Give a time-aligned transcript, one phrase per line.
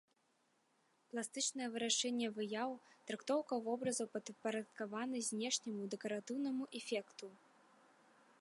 [1.09, 2.71] Пластычнае вырашэнне выяў,
[3.11, 7.25] трактоўка вобразаў падпарадкаваны знешняму дэкаратыўнаму эфекту.